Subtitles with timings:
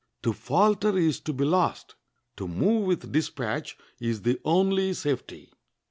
[0.23, 1.93] To falter is to be lost;
[2.37, 5.53] to move with dispatch is the only safety.